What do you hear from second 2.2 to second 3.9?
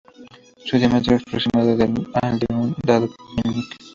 al de un dedo meñique.